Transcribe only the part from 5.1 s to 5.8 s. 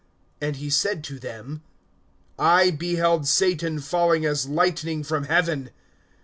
heaven.